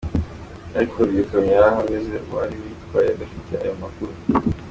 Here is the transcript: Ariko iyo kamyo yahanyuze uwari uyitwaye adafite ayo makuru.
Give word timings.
Ariko 0.77 0.97
iyo 1.13 1.23
kamyo 1.29 1.53
yahanyuze 1.59 2.15
uwari 2.27 2.55
uyitwaye 2.61 3.07
adafite 3.11 3.51
ayo 3.63 3.73
makuru. 3.81 4.13